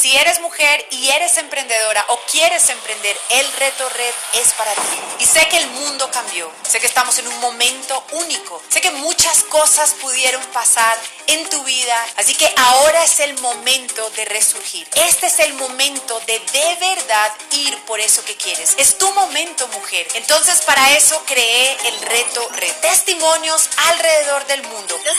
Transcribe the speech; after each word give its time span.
Si 0.00 0.16
eres 0.16 0.38
mujer 0.40 0.86
y 0.92 1.08
eres 1.10 1.38
emprendedora 1.38 2.04
o 2.10 2.20
quieres 2.30 2.68
emprender, 2.68 3.18
el 3.30 3.52
reto 3.54 3.88
red 3.88 4.14
es 4.34 4.52
para 4.52 4.72
ti. 4.72 4.98
Y 5.18 5.26
sé 5.26 5.48
que 5.48 5.56
el 5.56 5.66
mundo 5.70 6.08
cambió, 6.12 6.52
sé 6.62 6.78
que 6.78 6.86
estamos 6.86 7.18
en 7.18 7.26
un 7.26 7.36
momento 7.40 8.04
único, 8.12 8.62
sé 8.68 8.80
que 8.80 8.92
muchas 8.92 9.42
cosas 9.42 9.94
pudieron 9.94 10.40
pasar 10.52 10.96
en 11.26 11.44
tu 11.50 11.64
vida, 11.64 12.06
así 12.16 12.36
que 12.36 12.48
ahora 12.58 13.02
es 13.02 13.18
el 13.18 13.40
momento 13.40 14.08
de 14.10 14.24
resurgir. 14.26 14.88
Este 14.94 15.26
es 15.26 15.40
el 15.40 15.54
momento 15.54 16.20
de 16.28 16.38
de 16.38 16.76
verdad 16.76 17.32
ir 17.50 17.76
por 17.82 17.98
eso 17.98 18.24
que 18.24 18.36
quieres. 18.36 18.74
Es 18.76 18.98
tu 18.98 19.12
momento, 19.14 19.66
mujer. 19.66 20.06
Entonces 20.14 20.60
para 20.60 20.92
eso 20.92 21.20
creé 21.26 21.76
el 21.88 22.00
reto 22.02 22.48
red. 22.50 22.72
Testimonios 22.82 23.68
alrededor 23.88 24.46
del 24.46 24.62
mundo. 24.62 24.96
Los 25.04 25.18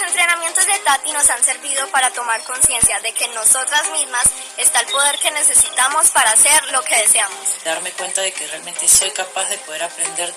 Tati 0.90 1.12
nos 1.12 1.30
han 1.30 1.44
servido 1.44 1.88
para 1.92 2.10
tomar 2.10 2.42
conciencia 2.46 3.00
de 3.02 3.12
que 3.12 3.28
nosotras 3.28 3.92
mismas 3.92 4.26
está 4.58 4.80
el 4.80 4.88
poder 4.88 5.20
que 5.20 5.30
necesitamos 5.30 6.10
para 6.10 6.32
hacer 6.32 6.64
lo 6.72 6.82
que 6.82 6.96
deseamos. 6.96 7.64
Darme 7.64 7.92
cuenta 7.92 8.22
de 8.22 8.32
que 8.32 8.48
realmente 8.48 8.88
soy 8.88 9.12
capaz 9.12 9.48
de 9.50 9.60
poder 9.60 9.84
aprender 9.84 10.34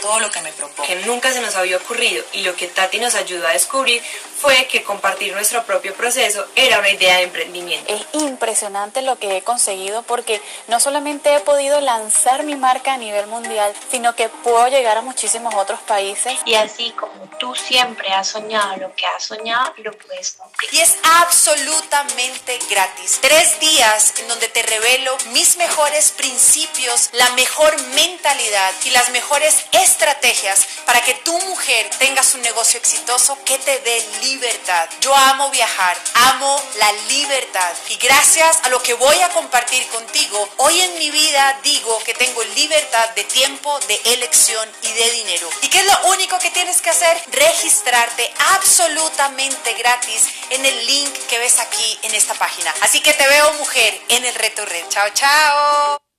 todo 0.00 0.20
lo 0.20 0.30
que 0.30 0.40
me 0.40 0.52
propongo. 0.52 0.86
Que 0.86 0.96
nunca 1.06 1.32
se 1.32 1.40
nos 1.40 1.56
había 1.56 1.76
ocurrido 1.76 2.24
y 2.32 2.42
lo 2.42 2.54
que 2.56 2.68
Tati 2.68 2.98
nos 2.98 3.14
ayudó 3.14 3.46
a 3.46 3.52
descubrir 3.52 4.02
fue 4.40 4.66
que 4.68 4.82
compartir 4.82 5.34
nuestro 5.34 5.62
propio 5.64 5.92
proceso 5.94 6.46
era 6.56 6.78
una 6.78 6.88
idea 6.88 7.16
de 7.16 7.24
emprendimiento. 7.24 7.92
Es 7.92 8.02
impresionante 8.14 9.02
lo 9.02 9.18
que 9.18 9.36
he 9.36 9.42
conseguido 9.42 10.02
porque 10.02 10.40
no 10.68 10.80
solamente 10.80 11.34
he 11.34 11.40
podido 11.40 11.80
lanzar 11.80 12.44
mi 12.44 12.56
marca 12.56 12.94
a 12.94 12.96
nivel 12.96 13.26
mundial, 13.26 13.74
sino 13.90 14.16
que 14.16 14.28
puedo 14.28 14.68
llegar 14.68 14.96
a 14.96 15.02
muchísimos 15.02 15.54
otros 15.54 15.80
países. 15.80 16.38
Y 16.46 16.54
así 16.54 16.90
como 16.92 17.28
tú 17.38 17.54
siempre 17.54 18.08
has 18.12 18.28
soñado 18.28 18.76
lo 18.76 18.94
que 18.94 19.04
has 19.06 19.24
soñado, 19.24 19.74
lo 19.78 19.92
puedes 19.92 20.32
cumplir. 20.32 20.72
Y 20.72 20.80
es 20.80 20.96
absolutamente 21.02 22.58
gratis. 22.70 23.18
Tres 23.20 23.60
días 23.60 24.14
en 24.20 24.28
donde 24.28 24.48
te 24.48 24.62
revelo 24.62 25.16
mis 25.32 25.56
mejores 25.58 26.12
principios, 26.12 27.10
la 27.12 27.28
mejor 27.30 27.78
mentalidad 27.94 28.72
y 28.84 28.90
las 28.90 29.10
mejores 29.10 29.66
estrategias 29.90 30.66
para 30.86 31.02
que 31.02 31.14
tu 31.14 31.36
mujer 31.40 31.90
tengas 31.98 32.34
un 32.34 32.42
negocio 32.42 32.78
exitoso 32.78 33.36
que 33.44 33.58
te 33.58 33.78
dé 33.80 34.04
libertad. 34.22 34.88
Yo 35.00 35.14
amo 35.14 35.50
viajar, 35.50 35.96
amo 36.14 36.62
la 36.76 36.92
libertad 37.08 37.72
y 37.88 37.96
gracias 37.96 38.60
a 38.62 38.68
lo 38.68 38.82
que 38.82 38.94
voy 38.94 39.20
a 39.20 39.28
compartir 39.30 39.86
contigo, 39.88 40.48
hoy 40.58 40.80
en 40.80 40.98
mi 40.98 41.10
vida 41.10 41.58
digo 41.62 41.98
que 42.04 42.14
tengo 42.14 42.42
libertad 42.54 43.10
de 43.10 43.24
tiempo, 43.24 43.78
de 43.88 44.00
elección 44.04 44.68
y 44.82 44.92
de 44.92 45.10
dinero. 45.10 45.48
¿Y 45.62 45.68
qué 45.68 45.80
es 45.80 45.86
lo 45.86 46.12
único 46.12 46.38
que 46.38 46.50
tienes 46.50 46.80
que 46.80 46.90
hacer? 46.90 47.20
Registrarte 47.32 48.32
absolutamente 48.54 49.74
gratis 49.74 50.28
en 50.50 50.64
el 50.64 50.86
link 50.86 51.12
que 51.28 51.38
ves 51.38 51.58
aquí 51.58 51.98
en 52.02 52.14
esta 52.14 52.34
página. 52.34 52.72
Así 52.80 53.00
que 53.00 53.12
te 53.12 53.26
veo 53.26 53.52
mujer 53.54 54.00
en 54.08 54.24
el 54.24 54.34
reto 54.34 54.64
red. 54.64 54.84
Chao, 54.88 55.08
chao. 55.14 56.09